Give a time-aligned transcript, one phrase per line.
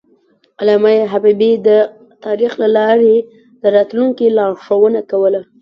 [0.61, 1.69] علامه حبیبي د
[2.25, 3.15] تاریخ له لارې
[3.61, 5.41] د راتلونکي لارښوونه کوله.